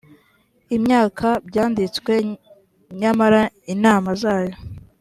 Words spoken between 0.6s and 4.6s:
imyaka byanditswe nyamara inama zayo